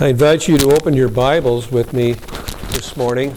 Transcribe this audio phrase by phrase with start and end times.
[0.00, 3.34] I invite you to open your Bibles with me this morning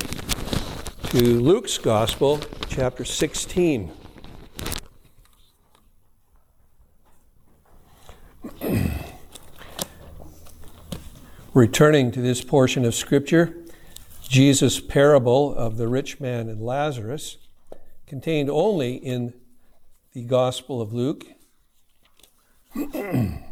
[1.06, 3.92] to Luke's Gospel, chapter 16.
[11.56, 13.58] Returning to this portion of Scripture,
[14.22, 17.38] Jesus' parable of the rich man and Lazarus,
[18.06, 19.34] contained only in
[20.14, 21.26] the Gospel of Luke.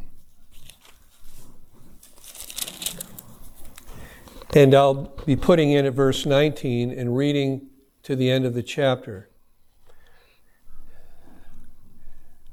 [4.55, 7.70] And I'll be putting in at verse 19 and reading
[8.02, 9.30] to the end of the chapter.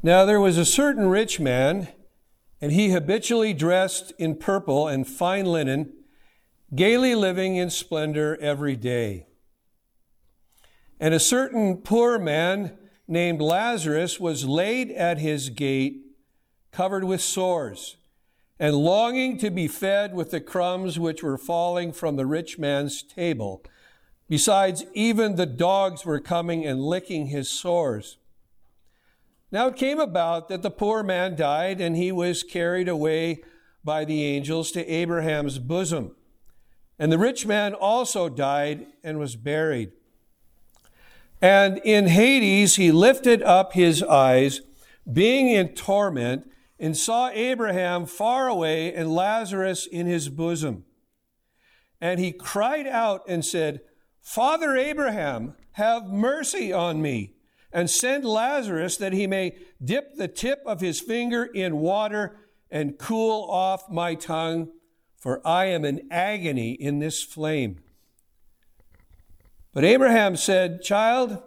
[0.03, 1.89] Now there was a certain rich man,
[2.61, 5.95] and he habitually dressed in purple and fine linen,
[6.75, 9.27] gaily living in splendor every day.
[11.01, 12.77] And a certain poor man
[13.09, 16.03] named Lazarus was laid at his gate,
[16.73, 17.96] covered with sores
[18.59, 23.03] and longing to be fed with the crumbs which were falling from the rich man's
[23.03, 23.63] table.
[24.29, 28.19] Besides, even the dogs were coming and licking his sores.
[29.53, 33.43] Now it came about that the poor man died, and he was carried away
[33.85, 36.17] by the angels to Abraham's bosom.
[36.99, 39.93] And the rich man also died and was buried.
[41.41, 44.63] And in Hades he lifted up his eyes,
[45.11, 50.85] being in torment and saw Abraham far away and Lazarus in his bosom.
[52.01, 53.81] And he cried out and said,
[54.21, 57.35] Father Abraham, have mercy on me,
[57.73, 62.39] and send Lazarus that he may dip the tip of his finger in water
[62.71, 64.71] and cool off my tongue,
[65.17, 67.79] for I am in agony in this flame.
[69.73, 71.43] But Abraham said, Child,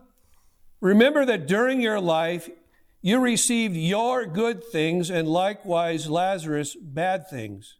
[0.79, 2.49] remember that during your life
[3.01, 7.77] you received your good things, and likewise Lazarus bad things.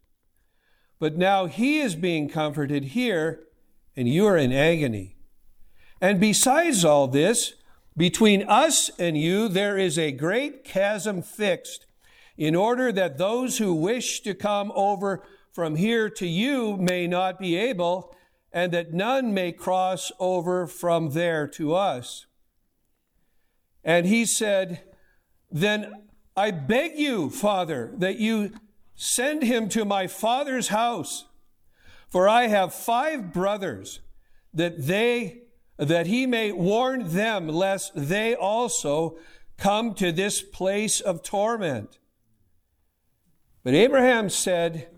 [0.99, 3.41] But now he is being comforted here,
[3.95, 5.17] and you are in agony.
[6.01, 7.53] And besides all this,
[7.97, 11.85] between us and you there is a great chasm fixed,
[12.37, 17.37] in order that those who wish to come over from here to you may not
[17.37, 18.15] be able,
[18.53, 22.25] and that none may cross over from there to us.
[23.83, 24.83] And he said,
[25.51, 25.93] then
[26.35, 28.53] I beg you, Father, that you
[28.95, 31.25] send him to my father's house.
[32.07, 33.99] For I have five brothers,
[34.53, 35.43] that they
[35.77, 39.17] that he may warn them lest they also
[39.57, 41.99] come to this place of torment.
[43.63, 44.89] But Abraham said,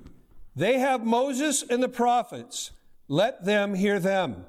[0.55, 2.71] They have Moses and the prophets.
[3.07, 4.45] Let them hear them.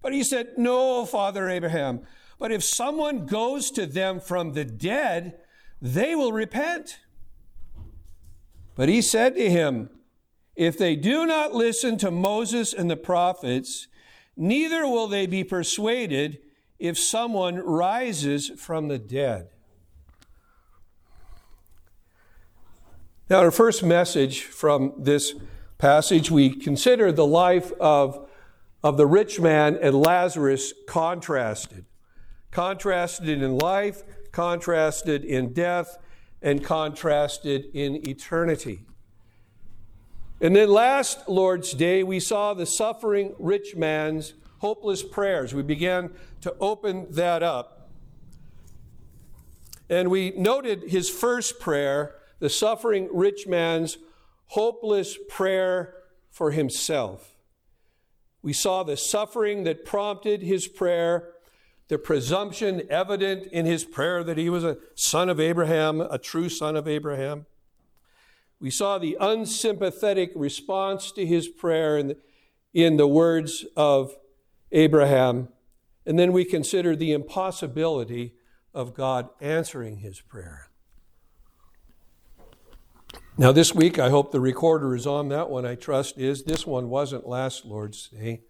[0.00, 2.00] But he said, No, Father Abraham.
[2.38, 5.38] But if someone goes to them from the dead,
[5.80, 7.00] they will repent.
[8.74, 9.90] But he said to him,
[10.56, 13.88] If they do not listen to Moses and the prophets,
[14.36, 16.38] neither will they be persuaded
[16.78, 19.48] if someone rises from the dead.
[23.28, 25.34] Now, our first message from this
[25.78, 28.28] passage, we consider the life of,
[28.82, 31.86] of the rich man and Lazarus contrasted
[32.52, 35.98] contrasted in life, contrasted in death,
[36.40, 38.84] and contrasted in eternity.
[40.40, 45.54] And then last Lord's Day, we saw the suffering rich man's hopeless prayers.
[45.54, 46.10] We began
[46.42, 47.90] to open that up.
[49.88, 53.98] And we noted his first prayer, the suffering rich man's
[54.46, 55.94] hopeless prayer
[56.30, 57.36] for himself.
[58.42, 61.31] We saw the suffering that prompted his prayer
[61.92, 66.48] the presumption evident in his prayer that he was a son of Abraham, a true
[66.48, 67.44] son of Abraham.
[68.58, 72.16] We saw the unsympathetic response to his prayer in the,
[72.72, 74.16] in the words of
[74.70, 75.48] Abraham.
[76.06, 78.36] And then we considered the impossibility
[78.72, 80.70] of God answering his prayer.
[83.36, 86.44] Now, this week, I hope the recorder is on that one, I trust is.
[86.44, 88.40] This one wasn't last Lord's Day.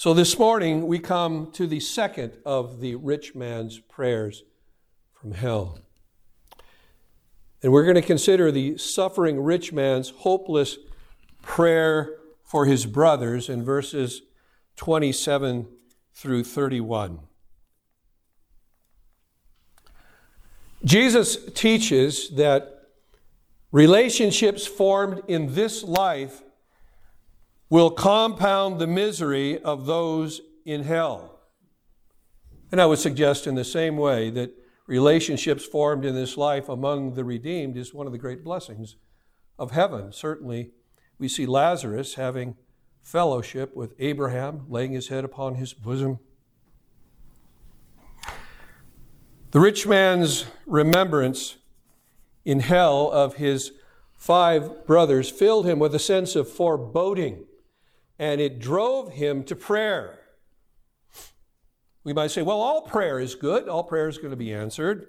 [0.00, 4.44] So this morning we come to the second of the rich man's prayers
[5.12, 5.78] from hell.
[7.62, 10.78] And we're going to consider the suffering rich man's hopeless
[11.42, 14.22] prayer for his brothers in verses
[14.76, 15.68] 27
[16.14, 17.20] through 31.
[20.82, 22.86] Jesus teaches that
[23.70, 26.40] relationships formed in this life
[27.70, 31.38] will compound the misery of those in hell.
[32.72, 34.52] And I would suggest in the same way that
[34.86, 38.96] relationships formed in this life among the redeemed is one of the great blessings
[39.58, 40.12] of heaven.
[40.12, 40.72] Certainly,
[41.18, 42.56] we see Lazarus having
[43.02, 46.18] fellowship with Abraham, laying his head upon his bosom.
[49.52, 51.56] The rich man's remembrance
[52.44, 53.72] in hell of his
[54.16, 57.46] five brothers filled him with a sense of foreboding,
[58.20, 60.18] and it drove him to prayer.
[62.04, 65.06] We might say, well, all prayer is good, all prayer is going to be answered.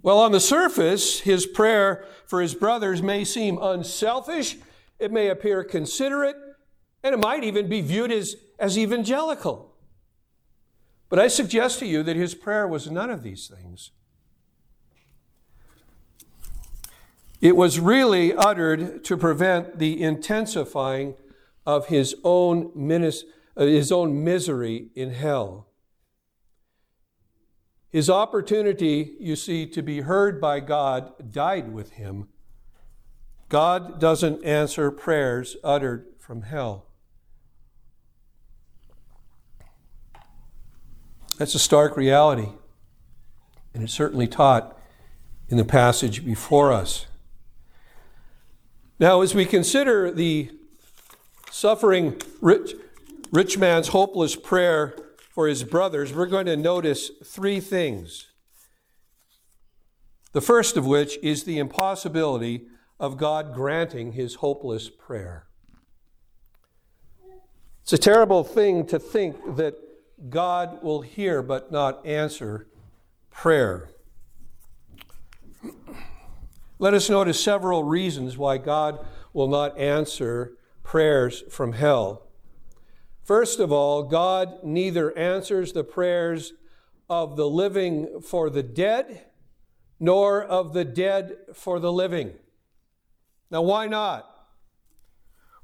[0.00, 4.56] Well, on the surface, his prayer for his brothers may seem unselfish,
[4.98, 6.36] it may appear considerate,
[7.02, 9.74] and it might even be viewed as, as evangelical.
[11.10, 13.90] But I suggest to you that his prayer was none of these things.
[17.42, 21.14] It was really uttered to prevent the intensifying
[21.66, 23.24] of his own, minis-
[23.56, 25.66] uh, his own misery in hell.
[27.90, 32.28] His opportunity, you see, to be heard by God died with him.
[33.48, 36.86] God doesn't answer prayers uttered from hell.
[41.38, 42.48] That's a stark reality,
[43.74, 44.78] and it's certainly taught
[45.48, 47.06] in the passage before us.
[48.98, 50.50] Now, as we consider the
[51.56, 52.74] suffering rich,
[53.32, 54.94] rich man's hopeless prayer
[55.30, 58.26] for his brothers, we're going to notice three things.
[60.32, 62.66] The first of which is the impossibility
[63.00, 65.46] of God granting his hopeless prayer.
[67.82, 69.76] It's a terrible thing to think that
[70.28, 72.66] God will hear but not answer
[73.30, 73.88] prayer.
[76.78, 80.56] Let us notice several reasons why God will not answer
[80.86, 82.22] prayers from hell.
[83.24, 86.52] First of all, God neither answers the prayers
[87.10, 89.26] of the living for the dead,
[89.98, 92.34] nor of the dead for the living.
[93.50, 94.30] Now, why not?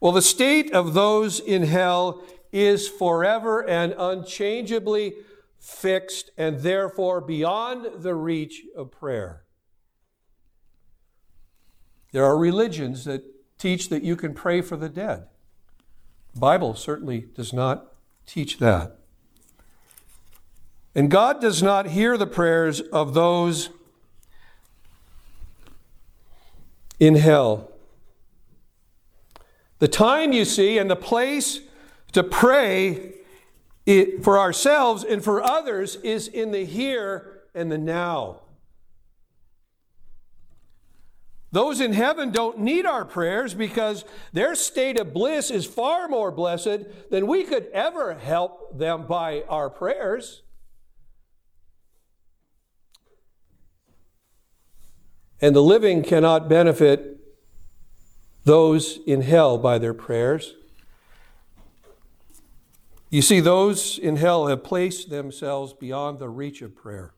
[0.01, 5.15] Well, the state of those in hell is forever and unchangeably
[5.61, 9.45] fixed and therefore beyond the reach of prayer.
[12.11, 13.23] There are religions that
[13.63, 15.29] teach that you can pray for the dead.
[16.35, 17.93] Bible certainly does not
[18.27, 18.99] teach that.
[20.97, 23.71] And God does not hear the prayers of those
[26.99, 27.71] in hell.
[29.79, 31.61] The time, you see, and the place
[32.13, 33.15] to pray
[34.23, 38.41] for ourselves and for others is in the here and the now.
[41.53, 46.33] Those in heaven don't need our prayers because their state of bliss is far more
[46.33, 50.43] blessed than we could ever help them by our prayers.
[55.43, 57.19] And the living cannot benefit
[58.45, 60.55] those in hell by their prayers.
[63.11, 67.13] You see, those in hell have placed themselves beyond the reach of prayer.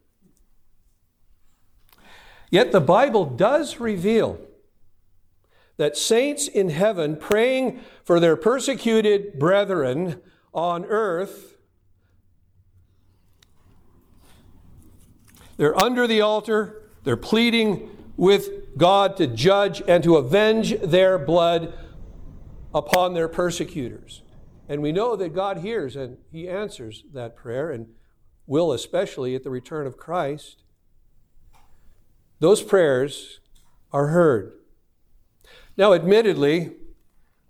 [2.54, 4.38] Yet the Bible does reveal
[5.76, 10.22] that saints in heaven praying for their persecuted brethren
[10.52, 11.56] on earth,
[15.56, 21.74] they're under the altar, they're pleading with God to judge and to avenge their blood
[22.72, 24.22] upon their persecutors.
[24.68, 27.88] And we know that God hears and He answers that prayer and
[28.46, 30.62] will, especially at the return of Christ
[32.40, 33.40] those prayers
[33.92, 34.52] are heard.
[35.76, 36.72] Now, admittedly,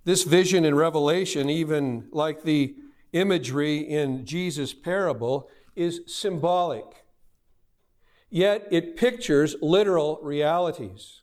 [0.05, 2.77] this vision in Revelation, even like the
[3.13, 6.85] imagery in Jesus' parable, is symbolic.
[8.31, 11.23] Yet it pictures literal realities.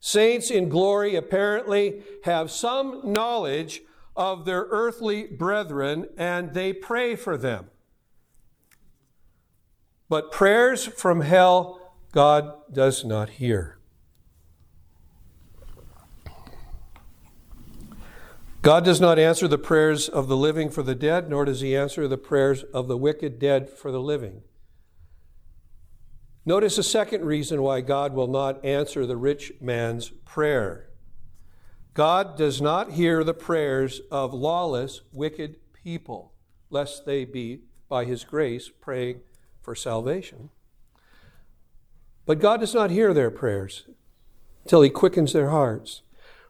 [0.00, 3.82] Saints in glory apparently have some knowledge
[4.14, 7.70] of their earthly brethren and they pray for them.
[10.08, 13.78] But prayers from hell God does not hear.
[18.62, 21.76] God does not answer the prayers of the living for the dead, nor does he
[21.76, 24.42] answer the prayers of the wicked dead for the living.
[26.44, 30.90] Notice a second reason why God will not answer the rich man's prayer.
[31.94, 36.32] God does not hear the prayers of lawless, wicked people,
[36.68, 39.20] lest they be, by his grace, praying
[39.62, 40.50] for salvation.
[42.26, 43.86] But God does not hear their prayers
[44.64, 46.02] until He quickens their hearts.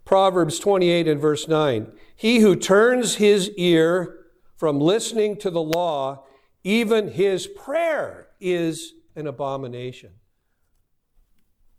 [0.07, 4.21] Proverbs 28 and verse 9 He who turns his ear
[4.57, 6.25] from listening to the law,
[6.65, 10.13] even his prayer is an abomination.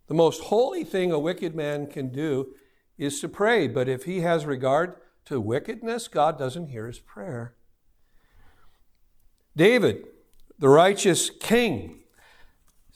[0.08, 2.54] The most holy thing a wicked man can do
[2.98, 7.56] is to pray, but if he has regard to wickedness, God doesn't hear his prayer.
[9.56, 10.06] David,
[10.60, 12.01] the righteous king,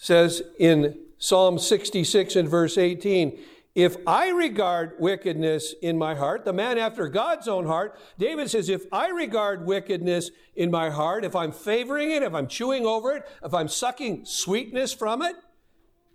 [0.01, 3.37] says in Psalm 66 and verse 18,
[3.75, 8.67] if I regard wickedness in my heart, the man after God's own heart, David says,
[8.67, 13.15] if I regard wickedness in my heart, if I'm favoring it, if I'm chewing over
[13.15, 15.35] it, if I'm sucking sweetness from it,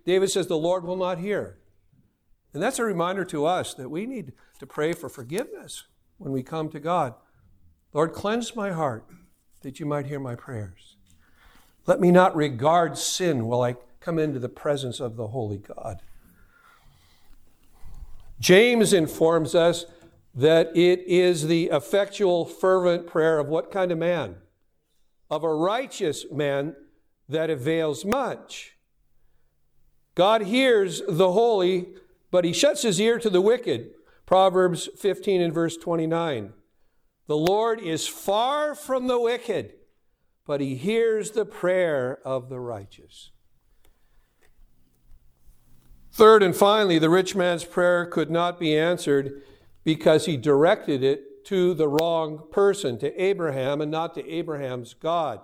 [0.05, 1.57] David says, the Lord will not hear.
[2.53, 5.85] And that's a reminder to us that we need to pray for forgiveness
[6.17, 7.13] when we come to God.
[7.93, 9.05] Lord, cleanse my heart
[9.61, 10.96] that you might hear my prayers.
[11.87, 16.01] Let me not regard sin while I come into the presence of the Holy God.
[18.39, 19.85] James informs us
[20.35, 24.35] that it is the effectual, fervent prayer of what kind of man?
[25.31, 26.75] Of a righteous man
[27.27, 28.75] that avails much.
[30.13, 31.87] God hears the holy,
[32.31, 33.91] but he shuts his ear to the wicked.
[34.25, 36.53] Proverbs 15 and verse 29.
[37.27, 39.73] The Lord is far from the wicked,
[40.47, 43.31] but he hears the prayer of the righteous.
[46.11, 49.43] Third and finally, the rich man's prayer could not be answered
[49.83, 55.41] because he directed it to the wrong person, to Abraham, and not to Abraham's God.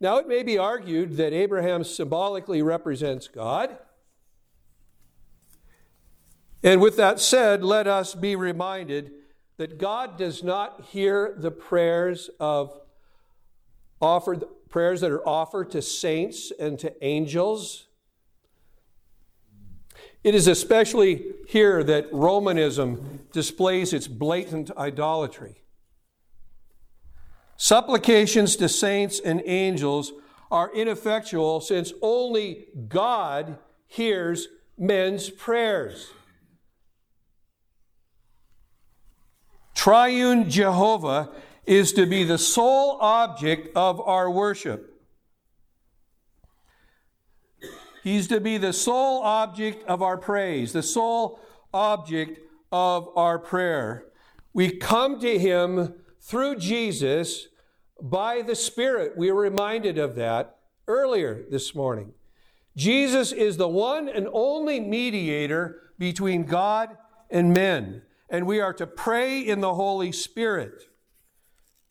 [0.00, 3.76] Now, it may be argued that Abraham symbolically represents God.
[6.62, 9.12] And with that said, let us be reminded
[9.58, 12.80] that God does not hear the prayers of
[14.04, 17.86] offered prayers that are offered to saints and to angels
[20.24, 25.62] it is especially here that Romanism displays its blatant idolatry.
[27.58, 30.12] Supplications to saints and angels
[30.50, 36.10] are ineffectual since only God hears men's prayers.
[39.74, 41.30] Triune Jehovah
[41.66, 44.90] is to be the sole object of our worship.
[48.02, 51.40] He's to be the sole object of our praise, the sole
[51.72, 52.38] object
[52.70, 54.04] of our prayer.
[54.52, 57.48] We come to Him through Jesus
[58.02, 59.16] by the Spirit.
[59.16, 62.12] We were reminded of that earlier this morning.
[62.76, 66.96] Jesus is the one and only mediator between God
[67.30, 70.84] and men, and we are to pray in the Holy Spirit.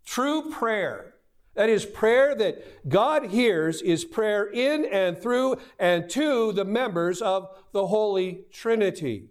[0.05, 1.13] True prayer
[1.55, 7.21] that is, prayer that God hears is prayer in and through and to the members
[7.21, 9.29] of the Holy Trinity.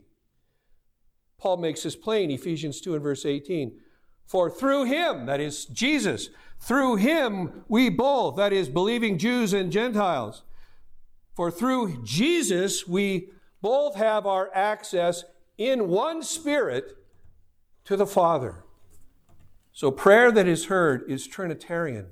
[1.39, 3.77] Paul makes this plain, Ephesians 2 and verse 18.
[4.25, 9.73] For through him, that is Jesus, through him we both, that is, believing Jews and
[9.73, 10.45] Gentiles,
[11.35, 15.25] for through Jesus we both have our access
[15.59, 16.97] in one spirit
[17.85, 18.62] to the Father.
[19.73, 22.09] So prayer that is heard is Trinitarian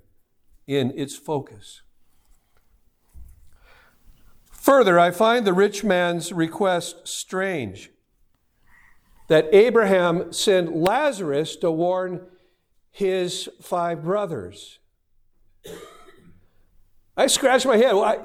[0.67, 1.83] in its focus.
[4.50, 7.90] Further, I find the rich man's request strange
[9.29, 12.26] that Abraham send Lazarus to warn
[12.90, 14.79] his five brothers.
[17.17, 17.93] I scratch my head.
[17.93, 18.19] Why,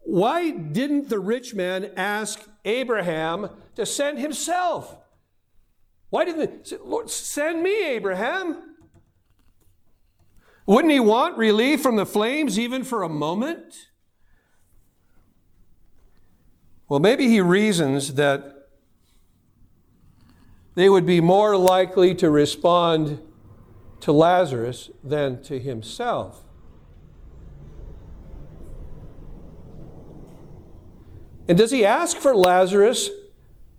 [0.00, 4.96] why didn't the rich man ask Abraham to send himself?
[6.10, 8.76] Why didn't they, Lord, send me, Abraham?
[10.68, 13.88] Wouldn't he want relief from the flames even for a moment?
[16.90, 18.68] Well, maybe he reasons that
[20.74, 23.18] they would be more likely to respond
[24.00, 26.44] to Lazarus than to himself.
[31.48, 33.08] And does he ask for Lazarus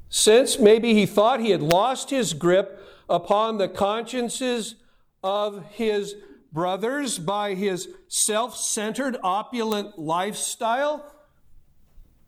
[0.10, 4.74] since maybe he thought he had lost his grip upon the consciences
[5.24, 6.16] of his
[6.52, 11.14] brothers by his self centered, opulent lifestyle,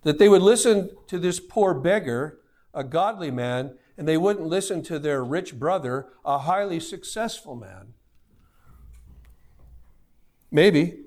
[0.04, 2.40] that they would listen to this poor beggar,
[2.74, 7.94] a godly man, and they wouldn't listen to their rich brother, a highly successful man.
[10.50, 11.00] Maybe.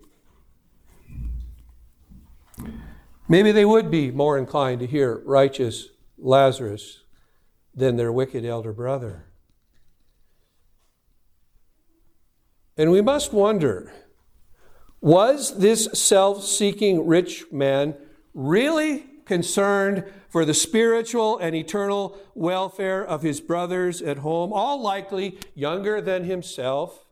[3.28, 7.02] Maybe they would be more inclined to hear righteous Lazarus
[7.74, 9.26] than their wicked elder brother.
[12.76, 13.92] And we must wonder
[15.00, 17.94] was this self seeking rich man
[18.32, 25.38] really concerned for the spiritual and eternal welfare of his brothers at home, all likely
[25.54, 27.04] younger than himself?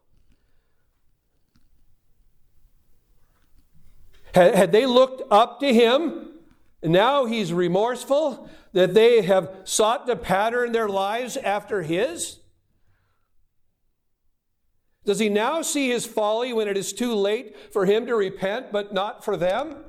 [4.35, 6.33] Had, they looked up to him
[6.83, 12.39] now he's remorseful that they have sought to pattern their lives after his?
[15.05, 18.71] Does he now see his folly when it is too late for him to repent,
[18.71, 19.85] but not for them?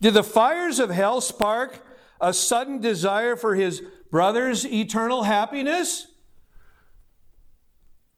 [0.00, 1.84] Did the fires of hell spark
[2.20, 6.06] a sudden desire for his brother's eternal happiness?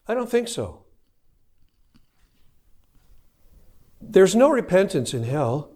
[0.06, 0.84] I don't think so.
[4.00, 5.70] There's no repentance in hell.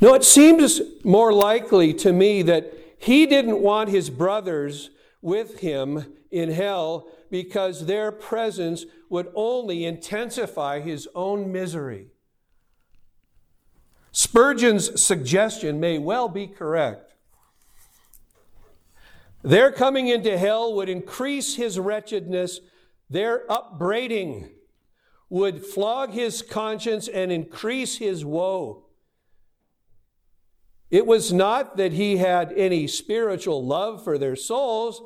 [0.00, 4.90] No, it seems more likely to me that he didn't want his brothers
[5.22, 12.08] with him in hell because their presence would only intensify his own misery.
[14.12, 17.14] Spurgeon's suggestion may well be correct.
[19.42, 22.60] Their coming into hell would increase his wretchedness,
[23.08, 24.50] their upbraiding
[25.28, 28.85] would flog his conscience and increase his woe.
[30.90, 35.02] It was not that he had any spiritual love for their souls,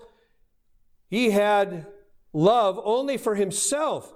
[1.08, 1.86] he had
[2.32, 4.12] love only for himself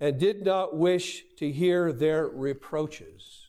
[0.00, 3.48] and did not wish to hear their reproaches.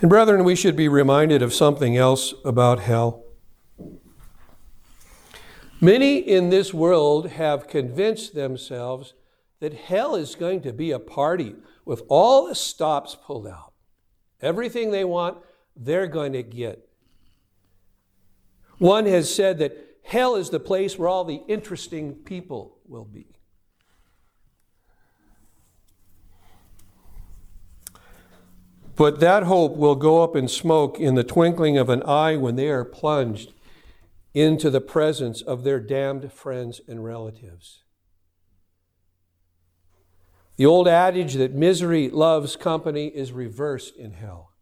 [0.00, 3.24] And, brethren, we should be reminded of something else about hell.
[5.80, 9.14] Many in this world have convinced themselves
[9.64, 11.54] that hell is going to be a party
[11.86, 13.72] with all the stops pulled out.
[14.42, 15.38] Everything they want,
[15.74, 16.86] they're going to get.
[18.76, 23.26] One has said that hell is the place where all the interesting people will be.
[28.96, 32.56] But that hope will go up in smoke in the twinkling of an eye when
[32.56, 33.54] they are plunged
[34.34, 37.83] into the presence of their damned friends and relatives.
[40.56, 44.52] The old adage that misery loves company is reversed in hell.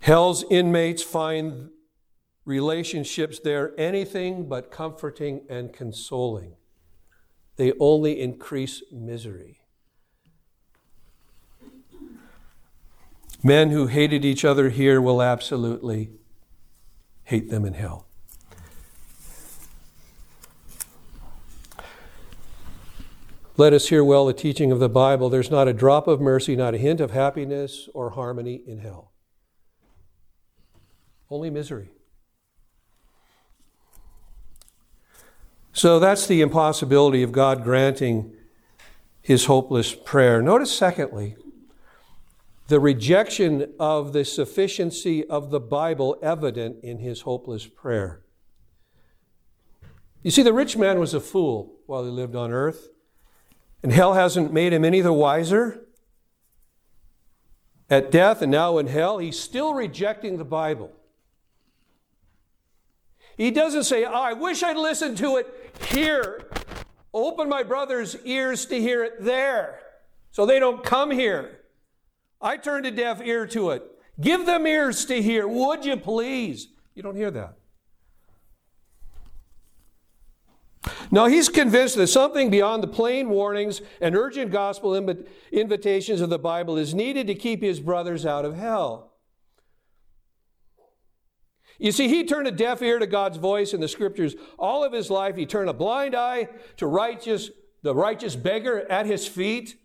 [0.00, 1.70] Hell's inmates find
[2.44, 6.56] relationships there anything but comforting and consoling.
[7.56, 9.60] They only increase misery.
[13.42, 16.10] Men who hated each other here will absolutely
[17.24, 18.09] hate them in hell.
[23.60, 25.28] Let us hear well the teaching of the Bible.
[25.28, 29.12] There's not a drop of mercy, not a hint of happiness or harmony in hell.
[31.28, 31.90] Only misery.
[35.74, 38.32] So that's the impossibility of God granting
[39.20, 40.40] his hopeless prayer.
[40.40, 41.36] Notice, secondly,
[42.68, 48.22] the rejection of the sufficiency of the Bible evident in his hopeless prayer.
[50.22, 52.88] You see, the rich man was a fool while he lived on earth,
[53.82, 55.86] and hell hasn't made him any the wiser.
[57.88, 60.92] At death and now in hell, he's still rejecting the Bible.
[63.36, 66.48] He doesn't say, oh, I wish I'd listened to it here.
[67.12, 69.80] Open my brother's ears to hear it there
[70.30, 71.60] so they don't come here.
[72.40, 73.82] I turned a deaf ear to it.
[74.20, 76.68] Give them ears to hear, would you please?
[76.94, 77.56] You don't hear that.
[81.10, 84.94] Now, he's convinced that something beyond the plain warnings and urgent gospel
[85.52, 89.10] invitations of the Bible is needed to keep his brothers out of hell.
[91.78, 94.92] You see, he turned a deaf ear to God's voice in the scriptures all of
[94.92, 95.36] his life.
[95.36, 97.50] He turned a blind eye to righteous,
[97.82, 99.76] the righteous beggar at his feet.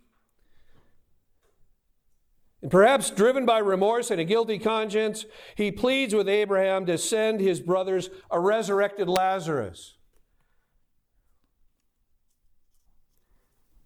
[2.61, 7.39] And perhaps driven by remorse and a guilty conscience, he pleads with Abraham to send
[7.39, 9.94] his brothers a resurrected Lazarus.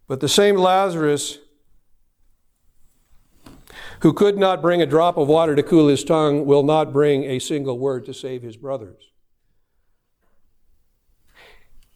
[0.09, 1.37] But the same Lazarus
[4.01, 7.25] who could not bring a drop of water to cool his tongue will not bring
[7.25, 9.11] a single word to save his brothers.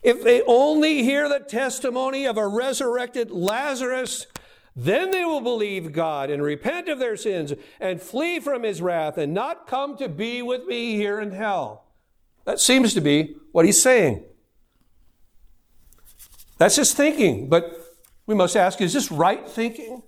[0.03, 4.27] If they only hear the testimony of a resurrected Lazarus,
[4.75, 9.17] then they will believe God and repent of their sins and flee from his wrath
[9.17, 11.85] and not come to be with me here in hell.
[12.45, 14.23] That seems to be what he's saying.
[16.59, 17.82] That's his thinking, but
[18.25, 20.03] we must ask is this right thinking?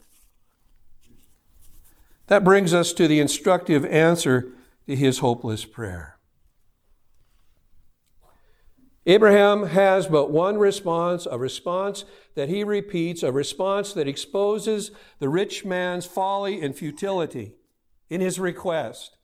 [2.28, 4.54] That brings us to the instructive answer
[4.88, 6.18] to his hopeless prayer.
[9.08, 15.30] Abraham has but one response, a response that he repeats, a response that exposes the
[15.30, 17.54] rich man's folly and futility
[18.10, 19.18] in his request.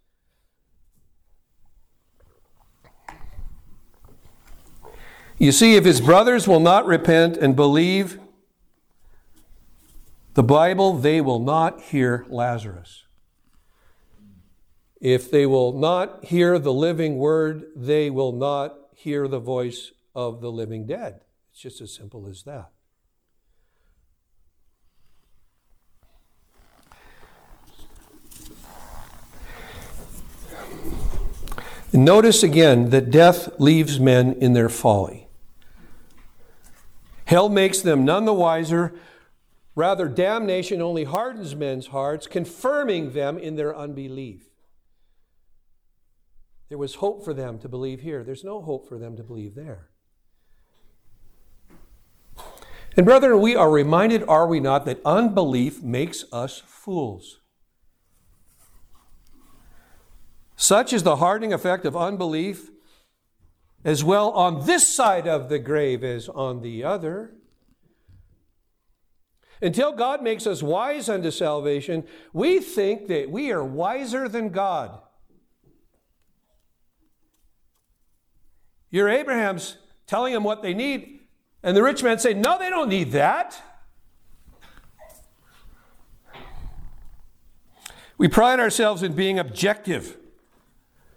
[5.39, 8.19] You see, if his brothers will not repent and believe
[10.33, 13.05] the Bible, they will not hear Lazarus.
[14.99, 20.41] If they will not hear the living word, they will not hear the voice of
[20.41, 21.21] the living dead.
[21.51, 22.69] It's just as simple as that.
[31.93, 35.27] Notice again that death leaves men in their folly.
[37.25, 38.93] Hell makes them none the wiser.
[39.81, 44.43] Rather, damnation only hardens men's hearts, confirming them in their unbelief.
[46.69, 48.23] There was hope for them to believe here.
[48.23, 49.89] There's no hope for them to believe there.
[52.95, 57.39] And, brethren, we are reminded, are we not, that unbelief makes us fools.
[60.55, 62.69] Such is the hardening effect of unbelief,
[63.83, 67.33] as well on this side of the grave as on the other.
[69.61, 74.99] Until God makes us wise unto salvation, we think that we are wiser than God.
[78.89, 81.21] You're Abraham's telling them what they need,
[81.63, 83.61] and the rich man say, No, they don't need that.
[88.17, 90.17] We pride ourselves in being objective,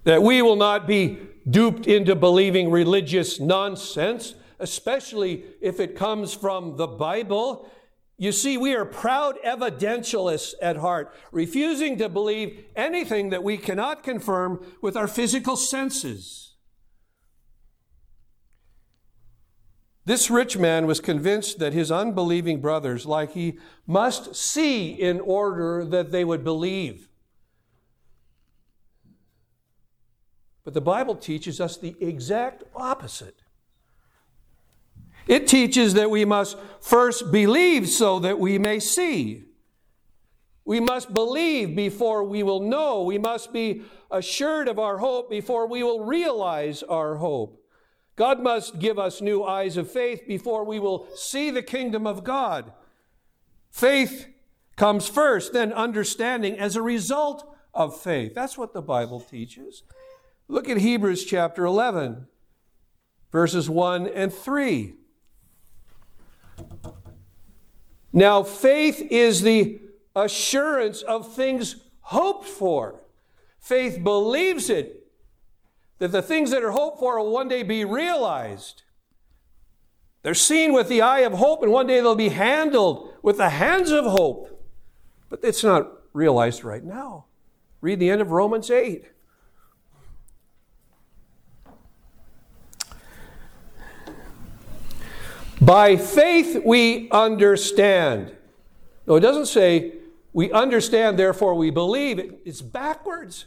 [0.04, 6.76] that we will not be duped into believing religious nonsense, especially if it comes from
[6.76, 7.70] the Bible.
[8.16, 14.04] You see, we are proud evidentialists at heart, refusing to believe anything that we cannot
[14.04, 16.54] confirm with our physical senses.
[20.06, 25.84] This rich man was convinced that his unbelieving brothers, like he, must see in order
[25.84, 27.08] that they would believe.
[30.62, 33.43] But the Bible teaches us the exact opposite.
[35.26, 39.44] It teaches that we must first believe so that we may see.
[40.64, 43.02] We must believe before we will know.
[43.02, 47.60] We must be assured of our hope before we will realize our hope.
[48.16, 52.24] God must give us new eyes of faith before we will see the kingdom of
[52.24, 52.72] God.
[53.70, 54.28] Faith
[54.76, 58.34] comes first, then understanding as a result of faith.
[58.34, 59.82] That's what the Bible teaches.
[60.48, 62.28] Look at Hebrews chapter 11,
[63.32, 64.94] verses 1 and 3.
[68.14, 69.80] Now, faith is the
[70.14, 73.00] assurance of things hoped for.
[73.58, 75.08] Faith believes it
[75.98, 78.82] that the things that are hoped for will one day be realized.
[80.22, 83.48] They're seen with the eye of hope, and one day they'll be handled with the
[83.48, 84.64] hands of hope.
[85.28, 87.24] But it's not realized right now.
[87.80, 89.06] Read the end of Romans 8.
[95.64, 98.36] By faith we understand.
[99.06, 99.94] No, it doesn't say
[100.32, 102.18] we understand, therefore we believe.
[102.44, 103.46] It's backwards.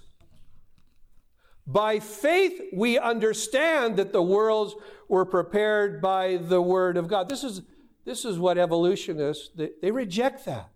[1.68, 4.74] By faith, we understand that the worlds
[5.10, 7.28] were prepared by the Word of God.
[7.28, 7.62] This is,
[8.06, 10.70] this is what evolutionists, they, they reject that.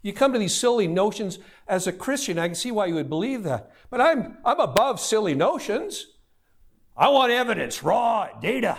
[0.00, 3.08] You come to these silly notions as a Christian, I can see why you would
[3.08, 3.72] believe that.
[3.90, 6.06] But I'm, I'm above silly notions.
[6.96, 8.78] I want evidence, raw data.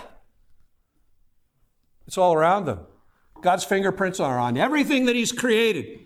[2.08, 2.80] It's all around them.
[3.42, 6.00] God's fingerprints are on everything that He's created,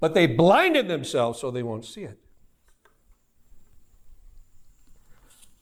[0.00, 2.18] but they blinded themselves so they won't see it.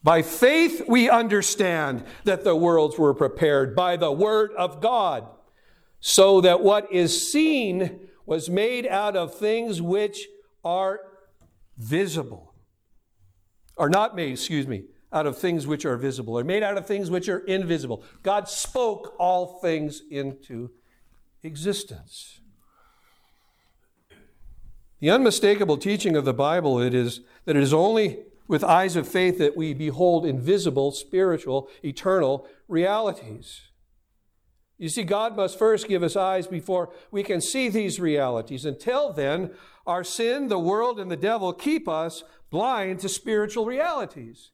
[0.03, 5.27] By faith, we understand that the worlds were prepared by the Word of God,
[6.01, 10.27] so that what is seen was made out of things which
[10.65, 11.01] are
[11.77, 12.55] visible.
[13.77, 16.87] Are not made, excuse me, out of things which are visible, or made out of
[16.87, 18.05] things which are invisible.
[18.23, 20.71] God spoke all things into
[21.43, 22.41] existence.
[25.01, 29.09] The unmistakable teaching of the Bible it is that it is only with eyes of
[29.09, 33.63] faith that we behold invisible, spiritual, eternal realities.
[34.77, 38.65] You see, God must first give us eyes before we can see these realities.
[38.65, 39.53] Until then,
[39.87, 44.51] our sin, the world, and the devil keep us blind to spiritual realities.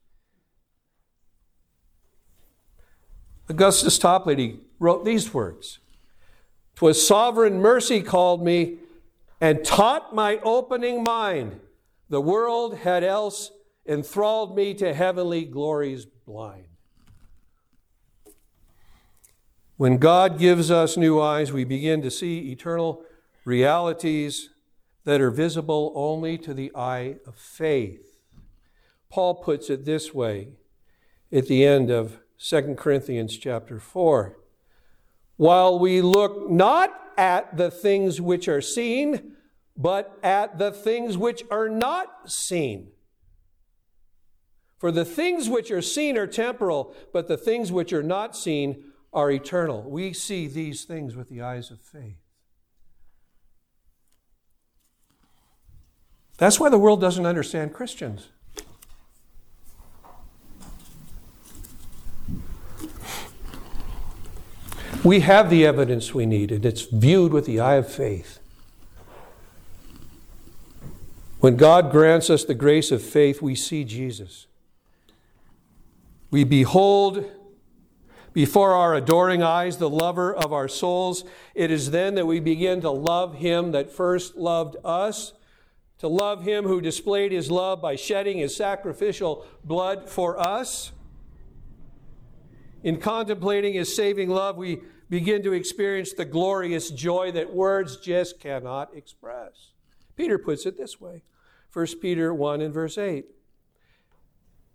[3.48, 5.78] Augustus Toplady wrote these words
[6.74, 8.78] "'Twas sovereign mercy called me
[9.40, 11.60] and taught my opening mind.
[12.08, 13.50] The world had else
[13.86, 16.66] enthralled me to heavenly glories blind.
[19.76, 23.02] When God gives us new eyes, we begin to see eternal
[23.44, 24.50] realities
[25.04, 28.16] that are visible only to the eye of faith.
[29.10, 30.48] Paul puts it this way
[31.30, 34.36] at the end of 2 Corinthians chapter 4.
[35.36, 39.32] While we look not at the things which are seen,
[39.76, 42.88] but at the things which are not seen.
[44.78, 48.84] For the things which are seen are temporal, but the things which are not seen
[49.12, 49.82] are eternal.
[49.82, 52.18] We see these things with the eyes of faith.
[56.38, 58.28] That's why the world doesn't understand Christians.
[65.06, 68.40] We have the evidence we need, and it's viewed with the eye of faith.
[71.38, 74.48] When God grants us the grace of faith, we see Jesus.
[76.32, 77.24] We behold
[78.32, 81.22] before our adoring eyes the lover of our souls.
[81.54, 85.34] It is then that we begin to love him that first loved us,
[85.98, 90.90] to love him who displayed his love by shedding his sacrificial blood for us.
[92.82, 98.40] In contemplating his saving love, we begin to experience the glorious joy that words just
[98.40, 99.72] cannot express.
[100.16, 101.22] Peter puts it this way
[101.72, 103.26] 1 Peter 1 and verse 8.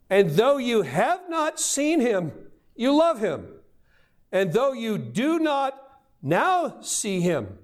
[0.09, 2.31] And though you have not seen him,
[2.75, 3.47] you love him.
[4.31, 5.81] And though you do not
[6.21, 7.57] now see him,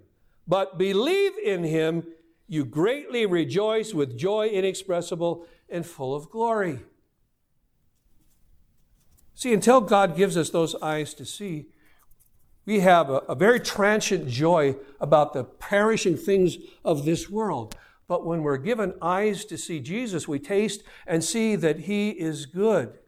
[0.48, 2.04] but believe in him,
[2.48, 6.80] you greatly rejoice with joy inexpressible and full of glory.
[9.36, 11.68] See, until God gives us those eyes to see,
[12.68, 17.78] we have a, a, very transient joy about the perishing things of this world.
[18.10, 22.46] But when we're given eyes to see Jesus, we taste and see that He is
[22.46, 23.00] good.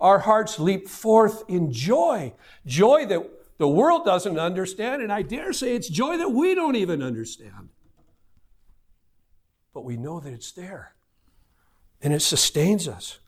[0.00, 2.34] Our hearts leap forth in joy,
[2.66, 6.76] joy that the world doesn't understand, and I dare say it's joy that we don't
[6.76, 7.70] even understand.
[9.72, 10.94] But we know that it's there,
[12.02, 13.18] and it sustains us.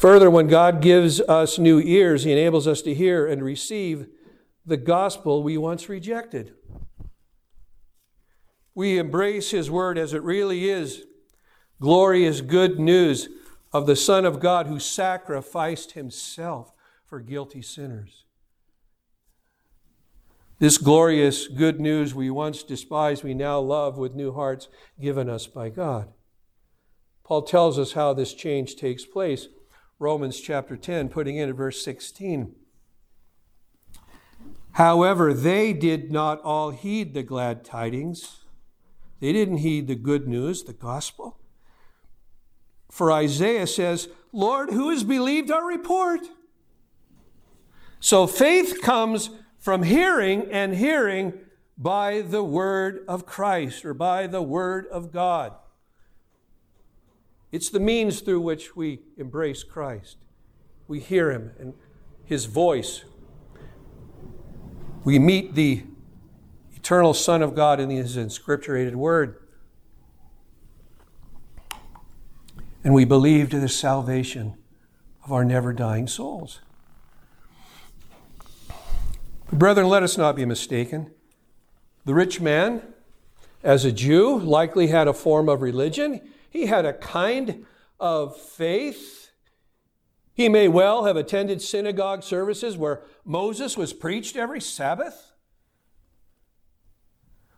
[0.00, 4.06] Further, when God gives us new ears, He enables us to hear and receive
[4.66, 6.54] the gospel we once rejected
[8.74, 11.04] we embrace His Word as it really is
[11.80, 13.28] glorious good news
[13.72, 16.72] of the Son of God who sacrificed Himself
[17.04, 18.24] for guilty sinners.
[20.58, 24.68] This glorious good news we once despised, we now love with new hearts
[25.00, 26.12] given us by God.
[27.24, 29.48] Paul tells us how this change takes place.
[30.00, 32.56] Romans chapter 10, putting in at verse 16.
[34.72, 38.40] However, they did not all heed the glad tidings
[39.20, 41.38] they didn't heed the good news, the gospel.
[42.90, 46.20] For Isaiah says, Lord, who has believed our report?
[48.00, 51.34] So faith comes from hearing, and hearing
[51.76, 55.52] by the word of Christ or by the word of God.
[57.52, 60.16] It's the means through which we embrace Christ.
[60.88, 61.74] We hear him and
[62.24, 63.04] his voice.
[65.02, 65.82] We meet the
[66.76, 69.36] eternal Son of God in His inscripturated Word.
[72.82, 74.56] And we believe to the salvation
[75.24, 76.60] of our never dying souls.
[79.52, 81.10] Brethren, let us not be mistaken.
[82.04, 82.82] The rich man,
[83.62, 86.20] as a Jew, likely had a form of religion.
[86.50, 87.64] He had a kind
[87.98, 89.30] of faith.
[90.34, 95.32] He may well have attended synagogue services where Moses was preached every Sabbath.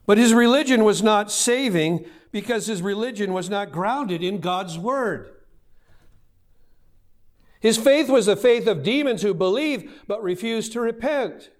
[0.05, 5.31] But his religion was not saving because his religion was not grounded in God's word.
[7.61, 11.51] His faith was the faith of demons who believe but refuse to repent.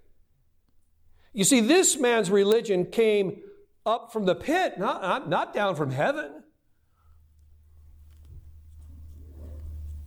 [1.31, 3.41] You see, this man's religion came
[3.85, 6.42] up from the pit, not, not, not down from heaven.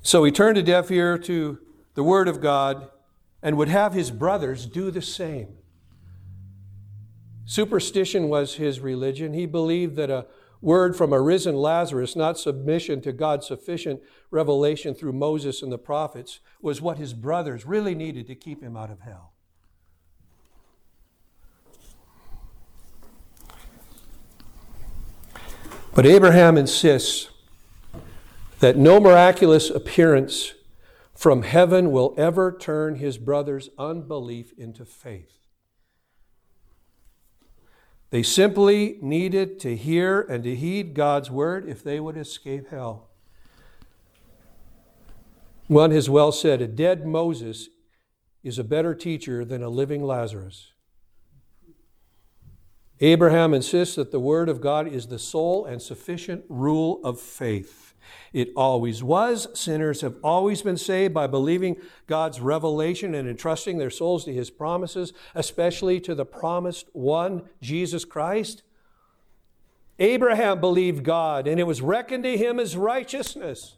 [0.06, 1.58] So he turned a deaf ear to
[1.94, 2.90] the word of God
[3.42, 5.48] and would have his brothers do the same.
[7.44, 9.32] Superstition was his religion.
[9.32, 10.26] He believed that a
[10.60, 15.76] word from a risen Lazarus, not submission to God's sufficient revelation through Moses and the
[15.76, 19.32] prophets, was what his brothers really needed to keep him out of hell.
[25.96, 27.28] But Abraham insists
[28.60, 30.54] that no miraculous appearance
[31.14, 35.38] from heaven will ever turn his brother's unbelief into faith.
[38.10, 43.08] They simply needed to hear and to heed God's word if they would escape hell.
[45.66, 47.68] One has well said a dead Moses
[48.44, 50.72] is a better teacher than a living Lazarus.
[53.00, 57.85] Abraham insists that the Word of God is the sole and sufficient rule of faith.
[58.32, 59.48] It always was.
[59.58, 64.50] Sinners have always been saved by believing God's revelation and entrusting their souls to his
[64.50, 68.62] promises, especially to the promised one, Jesus Christ.
[69.98, 73.76] Abraham believed God, and it was reckoned to him as righteousness.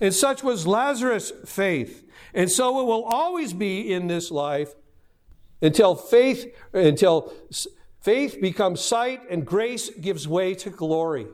[0.00, 2.04] And such was Lazarus' faith.
[2.34, 4.74] And so it will always be in this life
[5.60, 7.32] until faith, until
[8.00, 11.28] faith becomes sight and grace gives way to glory.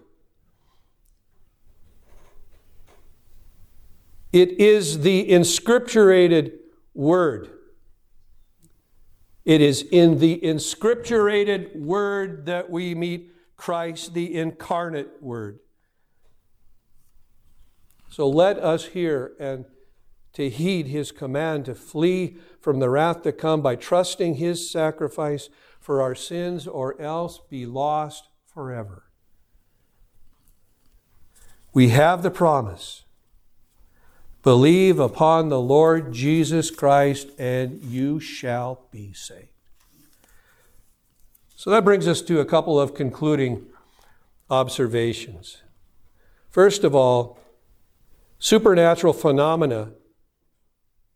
[4.33, 6.53] It is the inscripturated
[6.95, 7.51] word.
[9.45, 15.61] It is in the inscripturated word that we meet Christ, the incarnate word.
[18.11, 19.65] So let us hear and
[20.35, 25.49] to heed his command to flee from the wrath to come by trusting his sacrifice
[25.81, 29.05] for our sins or else be lost forever.
[31.73, 33.05] We have the promise.
[34.43, 39.49] Believe upon the Lord Jesus Christ and you shall be saved.
[41.57, 43.67] So that brings us to a couple of concluding
[44.49, 45.63] observations.
[46.51, 47.39] First of all,
[48.39, 49.91] supernatural phenomena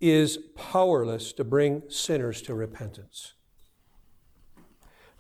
[0.00, 3.34] is powerless to bring sinners to repentance.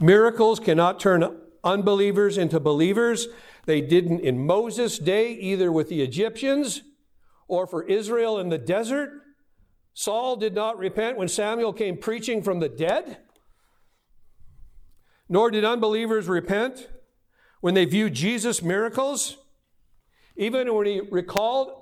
[0.00, 3.28] Miracles cannot turn unbelievers into believers.
[3.66, 6.82] They didn't in Moses' day, either with the Egyptians
[7.52, 9.10] or for Israel in the desert.
[9.92, 13.18] Saul did not repent when Samuel came preaching from the dead.
[15.28, 16.88] Nor did unbelievers repent
[17.60, 19.36] when they viewed Jesus' miracles.
[20.34, 21.74] Even when he recalled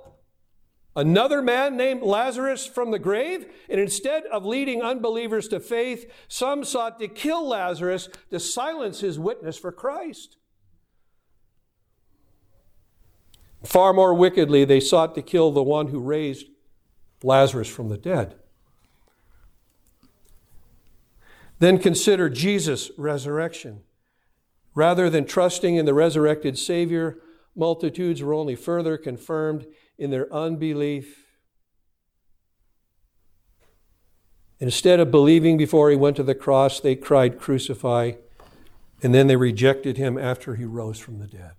[0.96, 6.64] another man named Lazarus from the grave, and instead of leading unbelievers to faith, some
[6.64, 10.36] sought to kill Lazarus to silence his witness for Christ.
[13.62, 16.46] Far more wickedly, they sought to kill the one who raised
[17.22, 18.36] Lazarus from the dead.
[21.58, 23.82] Then consider Jesus' resurrection.
[24.74, 27.18] Rather than trusting in the resurrected Savior,
[27.54, 29.66] multitudes were only further confirmed
[29.98, 31.26] in their unbelief.
[34.58, 38.12] Instead of believing before he went to the cross, they cried, Crucify,
[39.02, 41.52] and then they rejected him after he rose from the dead.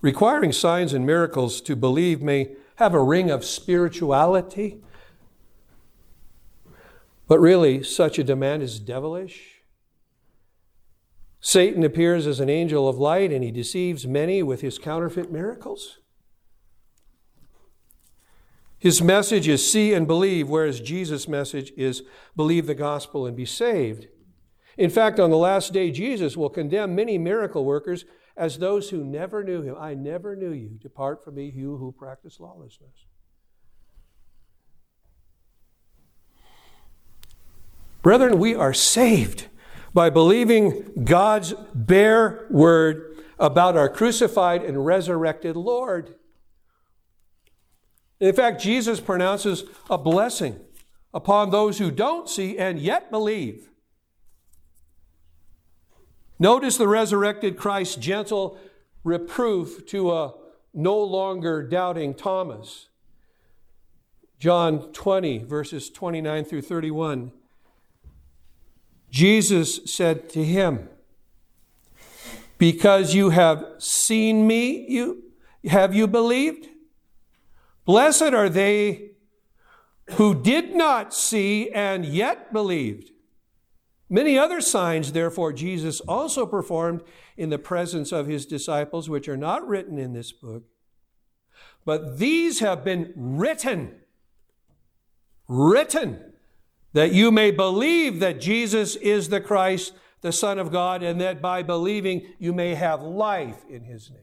[0.00, 4.80] Requiring signs and miracles to believe may have a ring of spirituality,
[7.28, 9.62] but really, such a demand is devilish.
[11.40, 15.98] Satan appears as an angel of light and he deceives many with his counterfeit miracles.
[18.78, 22.02] His message is see and believe, whereas Jesus' message is
[22.34, 24.08] believe the gospel and be saved.
[24.78, 29.04] In fact, on the last day, Jesus will condemn many miracle workers as those who
[29.04, 29.76] never knew him.
[29.78, 30.78] I never knew you.
[30.80, 33.06] Depart from me, you who practice lawlessness.
[38.02, 39.48] Brethren, we are saved
[39.92, 46.14] by believing God's bare word about our crucified and resurrected Lord.
[48.20, 50.60] In fact, Jesus pronounces a blessing
[51.12, 53.69] upon those who don't see and yet believe.
[56.40, 58.58] Notice the resurrected Christ's gentle
[59.04, 60.34] reproof to a
[60.72, 62.88] no longer doubting Thomas.
[64.38, 67.32] John 20, verses 29 through 31.
[69.10, 70.88] Jesus said to him,
[72.56, 75.24] Because you have seen me, you
[75.66, 76.68] have you believed?
[77.84, 79.10] Blessed are they
[80.12, 83.10] who did not see and yet believed.
[84.12, 87.02] Many other signs, therefore, Jesus also performed
[87.36, 90.64] in the presence of his disciples, which are not written in this book.
[91.84, 94.00] But these have been written,
[95.46, 96.32] written
[96.92, 99.92] that you may believe that Jesus is the Christ,
[100.22, 104.18] the Son of God, and that by believing you may have life in his name.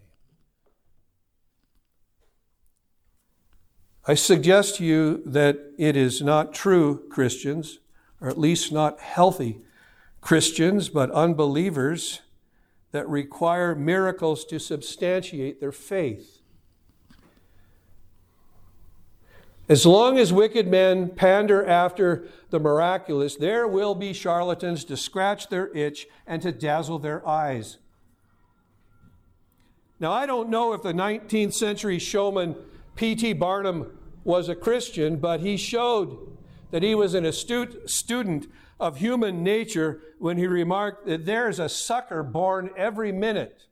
[4.05, 7.79] I suggest to you that it is not true Christians,
[8.19, 9.61] or at least not healthy
[10.27, 12.19] Christians, but unbelievers
[12.91, 16.41] that require miracles to substantiate their faith.
[19.69, 25.47] As long as wicked men pander after the miraculous, there will be charlatans to scratch
[25.47, 27.77] their itch and to dazzle their eyes.
[29.97, 32.57] Now, I don't know if the 19th century showman
[32.97, 33.31] P.T.
[33.31, 36.37] Barnum was a Christian, but he showed
[36.71, 38.47] that he was an astute student
[38.79, 43.65] of human nature when he remarked that there's a sucker born every minute.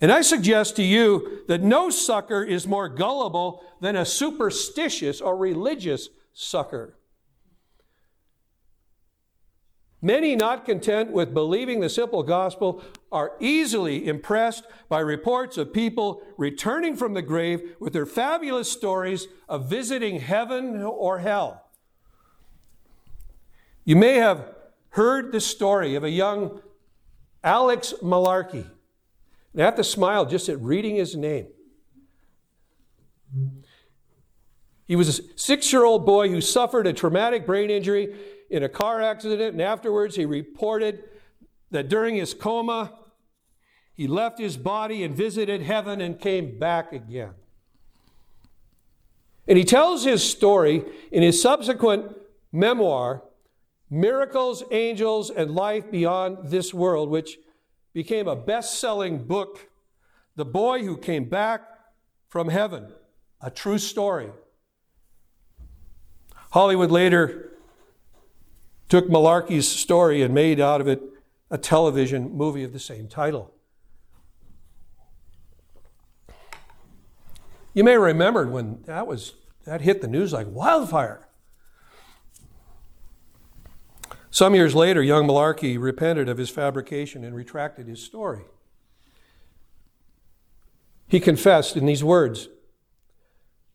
[0.00, 5.36] And I suggest to you that no sucker is more gullible than a superstitious or
[5.36, 6.98] religious sucker.
[10.02, 16.22] Many not content with believing the simple gospel are easily impressed by reports of people
[16.36, 21.63] returning from the grave with their fabulous stories of visiting heaven or hell.
[23.84, 24.54] You may have
[24.90, 26.60] heard the story of a young
[27.42, 28.66] Alex Malarkey.
[29.56, 31.46] I have to smile just at reading his name.
[34.86, 38.16] He was a six year old boy who suffered a traumatic brain injury
[38.50, 41.04] in a car accident, and afterwards he reported
[41.70, 42.92] that during his coma,
[43.94, 47.32] he left his body and visited heaven and came back again.
[49.46, 52.16] And he tells his story in his subsequent
[52.50, 53.22] memoir,
[53.94, 57.38] Miracles, Angels, and Life Beyond This World, which
[57.92, 59.68] became a best selling book.
[60.34, 61.62] The Boy Who Came Back
[62.28, 62.92] from Heaven,
[63.40, 64.30] a true story.
[66.50, 67.52] Hollywood later
[68.88, 71.00] took Malarkey's story and made out of it
[71.48, 73.54] a television movie of the same title.
[77.74, 79.34] You may remember when that was
[79.64, 81.23] that hit the news like wildfire.
[84.34, 88.46] Some years later, young Malarkey repented of his fabrication and retracted his story.
[91.06, 92.48] He confessed in these words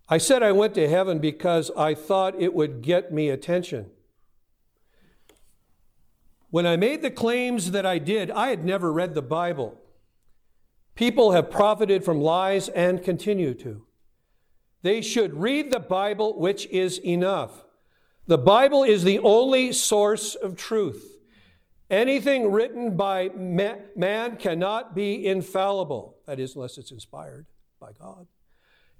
[0.10, 3.89] I said I went to heaven because I thought it would get me attention.
[6.49, 9.80] When I made the claims that I did, I had never read the Bible.
[10.93, 13.86] People have profited from lies and continue to.
[14.82, 17.64] They should read the Bible, which is enough.
[18.30, 21.17] The Bible is the only source of truth.
[21.89, 27.47] Anything written by man cannot be infallible, that is, unless it's inspired
[27.80, 28.27] by God.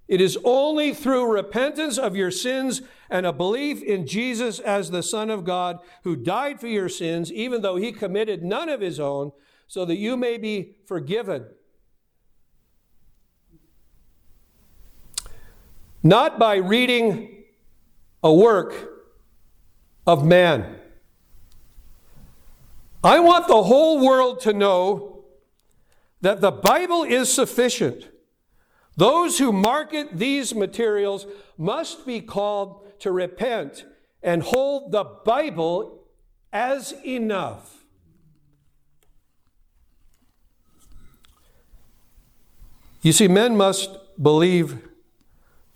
[0.07, 5.03] It is only through repentance of your sins and a belief in Jesus as the
[5.03, 8.99] Son of God who died for your sins, even though he committed none of his
[8.99, 9.32] own,
[9.67, 11.45] so that you may be forgiven.
[16.01, 17.43] Not by reading
[18.23, 18.95] a work
[20.10, 20.76] of man.
[23.03, 25.24] I want the whole world to know
[26.22, 28.07] that the Bible is sufficient
[28.97, 31.26] those who market these materials
[31.57, 33.86] must be called to repent
[34.22, 36.03] and hold the Bible
[36.51, 37.86] as enough.
[43.01, 43.91] You see, men must
[44.22, 44.86] believe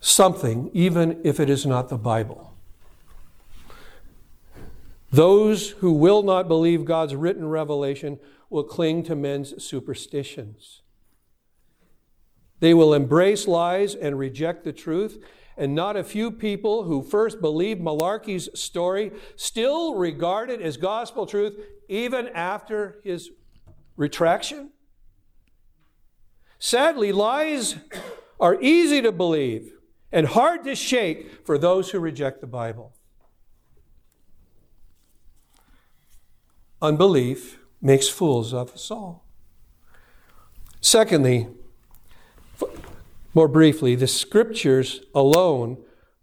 [0.01, 2.52] something, even if it is not the Bible.
[5.13, 10.81] Those who will not believe God's written revelation will cling to men's superstitions.
[12.59, 15.23] They will embrace lies and reject the truth.
[15.55, 21.27] And not a few people who first believed Malarkey's story still regard it as gospel
[21.27, 23.29] truth even after his
[23.95, 24.71] retraction.
[26.57, 27.75] Sadly, lies
[28.39, 29.73] are easy to believe
[30.11, 32.95] and hard to shake for those who reject the Bible.
[36.83, 39.23] Unbelief makes fools of us all.
[40.81, 41.47] Secondly,
[43.33, 45.77] more briefly, the scriptures alone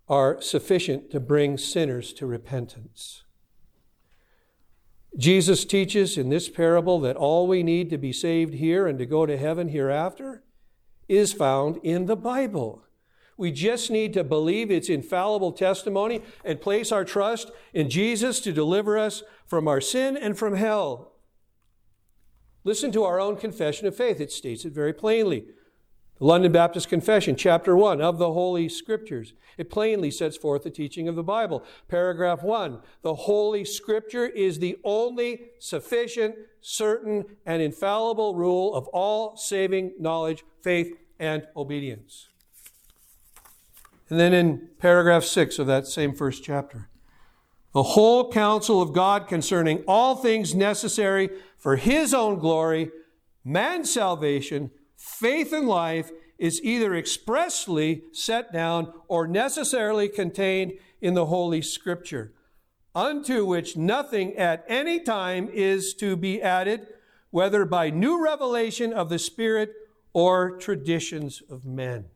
[0.06, 3.22] are sufficient to bring sinners to repentance.
[5.16, 9.06] Jesus teaches in this parable that all we need to be saved here and to
[9.06, 10.44] go to heaven hereafter
[11.08, 12.84] is found in the Bible.
[13.40, 18.52] We just need to believe its infallible testimony and place our trust in Jesus to
[18.52, 21.12] deliver us from our sin and from hell.
[22.64, 24.20] Listen to our own confession of faith.
[24.20, 25.46] It states it very plainly.
[26.18, 29.32] The London Baptist Confession, chapter 1 of the Holy Scriptures.
[29.56, 31.64] It plainly sets forth the teaching of the Bible.
[31.88, 39.38] Paragraph 1 The Holy Scripture is the only sufficient, certain, and infallible rule of all
[39.38, 42.28] saving knowledge, faith, and obedience.
[44.10, 46.88] And then in paragraph 6 of that same first chapter,
[47.72, 52.90] the whole counsel of God concerning all things necessary for His own glory,
[53.44, 61.26] man's salvation, faith and life is either expressly set down or necessarily contained in the
[61.26, 62.32] Holy Scripture,
[62.94, 66.88] unto which nothing at any time is to be added,
[67.30, 69.72] whether by new revelation of the Spirit
[70.12, 72.06] or traditions of men.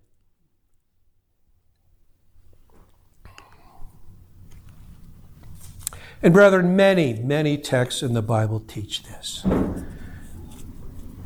[6.25, 9.45] And brethren, many, many texts in the Bible teach this.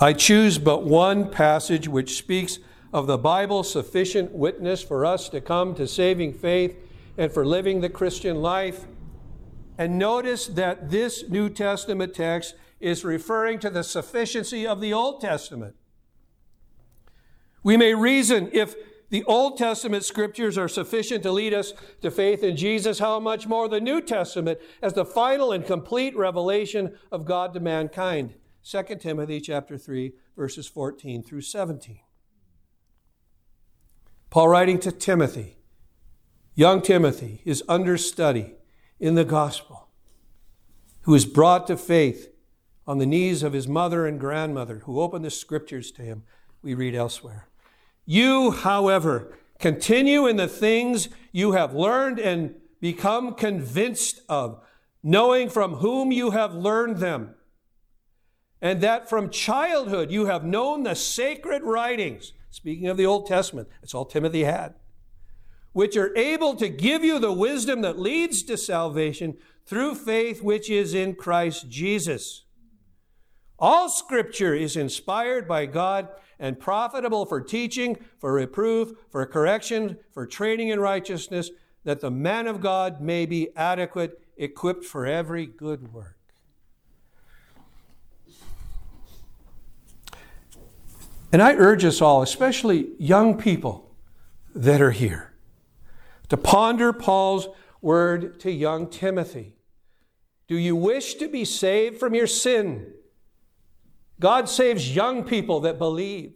[0.01, 2.59] I choose but one passage which speaks
[2.93, 6.77] of the Bible's sufficient witness for us to come to saving faith
[7.17, 8.87] and for living the Christian life.
[9.79, 15.21] And notice that this New Testament text is referring to the sufficiency of the Old
[15.21, 15.77] Testament.
[17.63, 18.75] We may reason if
[19.11, 23.47] the Old Testament scriptures are sufficient to lead us to faith in Jesus, how much
[23.47, 28.35] more the New Testament as the final and complete revelation of God to mankind.
[28.65, 32.01] 2 Timothy chapter 3 verses 14 through 17.
[34.31, 35.57] Paul writing to Timothy,
[36.55, 38.57] young Timothy, his understudy
[39.01, 39.89] in the gospel,
[41.03, 42.31] who is brought to faith
[42.87, 46.25] on the knees of his mother and grandmother, who opened the scriptures to him,
[46.63, 47.49] we read elsewhere.
[48.11, 54.63] You, however, continue in the things you have learned and become convinced of,
[55.03, 57.35] knowing from whom you have learned them,
[58.63, 62.33] and that from childhood you have known the sacred writings.
[62.49, 64.73] Speaking of the Old Testament, it's all Timothy had,
[65.75, 69.37] which are able to give you the wisdom that leads to salvation
[69.67, 72.47] through faith which is in Christ Jesus.
[73.59, 80.27] All scripture is inspired by God and profitable for teaching, for reproof, for correction, for
[80.27, 81.51] training in righteousness,
[81.85, 86.17] that the man of God may be adequate, equipped for every good work.
[91.33, 93.95] And I urge us all, especially young people
[94.55, 95.35] that are here,
[96.29, 97.49] to ponder Paul's
[97.83, 99.57] word to young Timothy.
[100.47, 102.95] Do you wish to be saved from your sin?
[104.21, 106.35] God saves young people that believe.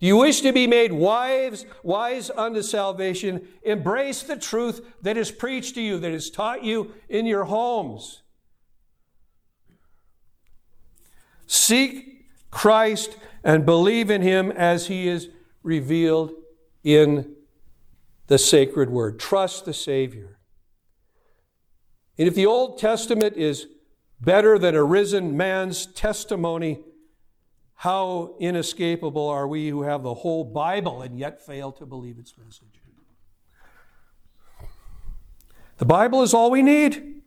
[0.00, 3.46] Do you wish to be made wise, wise unto salvation?
[3.62, 8.22] Embrace the truth that is preached to you, that is taught you in your homes.
[11.46, 15.28] Seek Christ and believe in him as he is
[15.62, 16.32] revealed
[16.82, 17.34] in
[18.28, 19.18] the sacred word.
[19.18, 20.38] Trust the Savior.
[22.16, 23.66] And if the Old Testament is
[24.20, 26.80] better than a risen man's testimony,
[27.76, 32.34] how inescapable are we who have the whole Bible and yet fail to believe its
[32.36, 32.80] message?
[35.78, 37.22] The Bible is all we need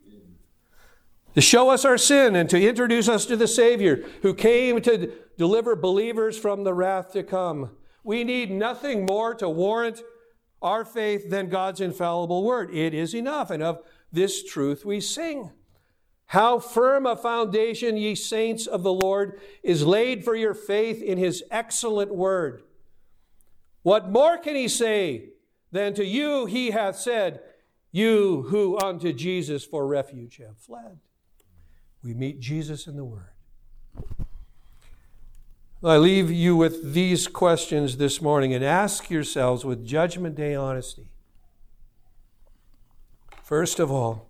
[1.33, 5.11] to show us our sin and to introduce us to the Savior who came to
[5.39, 7.71] deliver believers from the wrath to come.
[8.03, 10.03] We need nothing more to warrant
[10.61, 12.73] our faith than God's infallible word.
[12.73, 13.81] It is enough, and of
[14.11, 15.49] this truth we sing.
[16.27, 21.17] How firm a foundation, ye saints of the Lord, is laid for your faith in
[21.17, 22.63] his excellent word.
[23.83, 25.29] What more can he say
[25.71, 27.41] than to you he hath said,
[27.91, 30.99] You who unto Jesus for refuge have fled?
[32.03, 33.29] We meet Jesus in the word.
[35.85, 41.09] I leave you with these questions this morning and ask yourselves with Judgment Day honesty.
[43.43, 44.29] First of all,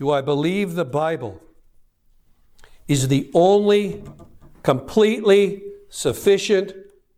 [0.00, 1.42] do I believe the Bible
[2.88, 4.02] is the only
[4.62, 6.72] completely sufficient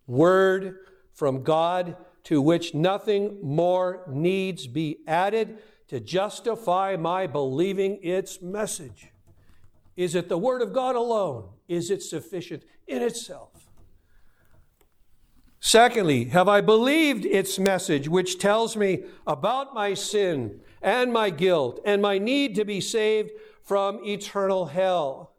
[0.05, 0.79] word
[1.13, 9.07] from God to which nothing more needs be added to justify my believing its message?
[9.95, 11.51] Is it the Word of God alone?
[11.69, 13.69] Is it sufficient in itself?
[15.61, 21.79] Secondly, have I believed its message, which tells me about my sin and my guilt
[21.85, 23.31] and my need to be saved
[23.63, 25.33] from eternal hell?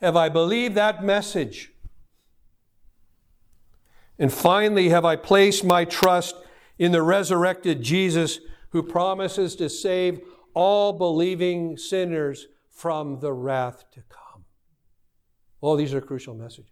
[0.00, 1.72] Have I believed that message?
[4.18, 6.34] And finally, have I placed my trust
[6.78, 8.40] in the resurrected Jesus
[8.70, 10.20] who promises to save
[10.54, 14.44] all believing sinners from the wrath to come?
[15.60, 16.70] All these are crucial messages.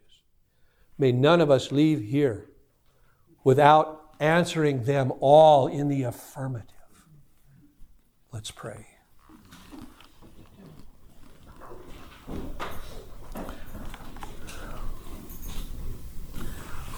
[0.98, 2.50] May none of us leave here
[3.42, 6.70] without answering them all in the affirmative.
[8.32, 8.86] Let's pray.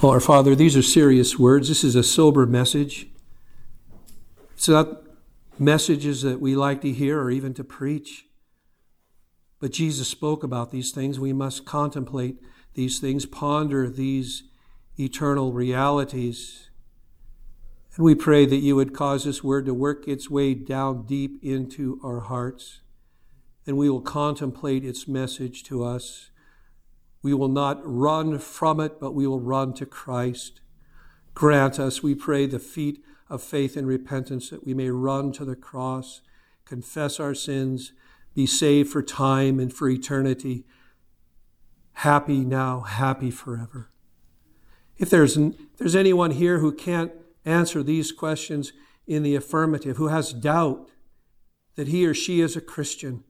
[0.02, 1.68] Oh, our Father, these are serious words.
[1.68, 3.08] This is a sober message.
[4.54, 5.02] It's not
[5.58, 8.26] messages that we like to hear or even to preach.
[9.58, 11.18] But Jesus spoke about these things.
[11.18, 12.36] We must contemplate
[12.74, 14.44] these things, ponder these
[14.98, 16.65] eternal realities.
[17.96, 21.42] And we pray that you would cause this word to work its way down deep
[21.42, 22.80] into our hearts,
[23.66, 26.30] and we will contemplate its message to us.
[27.22, 30.60] We will not run from it, but we will run to Christ.
[31.34, 35.44] Grant us, we pray, the feet of faith and repentance that we may run to
[35.44, 36.20] the cross,
[36.66, 37.92] confess our sins,
[38.34, 40.64] be saved for time and for eternity,
[41.94, 43.90] happy now, happy forever.
[44.98, 47.12] If there's, if there's anyone here who can't
[47.46, 48.72] answer these questions
[49.06, 50.90] in the affirmative, who has doubt
[51.76, 53.22] that he or she is a Christian,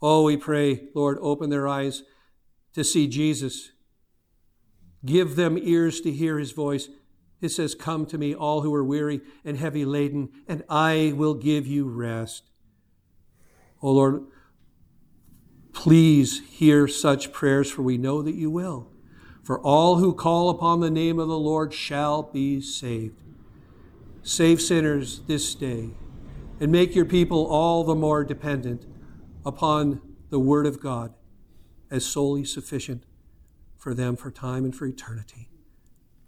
[0.00, 2.02] oh, we pray, Lord, open their eyes
[2.72, 3.72] to see Jesus.
[5.04, 6.88] Give them ears to hear his voice.
[7.40, 11.34] It says, Come to me, all who are weary and heavy laden, and I will
[11.34, 12.44] give you rest.
[13.82, 14.24] Oh Lord,
[15.72, 18.88] please hear such prayers, for we know that you will.
[19.42, 23.21] For all who call upon the name of the Lord shall be saved.
[24.22, 25.90] Save sinners this day,
[26.60, 28.86] and make your people all the more dependent
[29.44, 30.00] upon
[30.30, 31.12] the Word of God
[31.90, 33.04] as solely sufficient
[33.76, 35.48] for them for time and for eternity.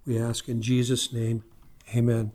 [0.04, 1.44] We ask in Jesus' name,
[1.94, 2.32] amen.